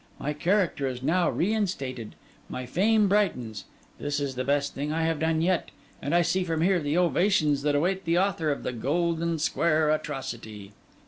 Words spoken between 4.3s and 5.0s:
the best thing